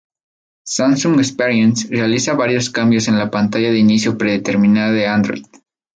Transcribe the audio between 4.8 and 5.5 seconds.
de Android.